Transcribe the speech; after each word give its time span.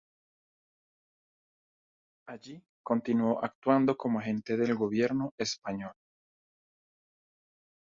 Allí 2.27 2.59
continuó 2.83 3.43
actuando 3.45 3.95
como 3.95 4.17
agente 4.17 4.57
del 4.57 4.73
gobierno 4.73 5.31
español. 5.37 5.91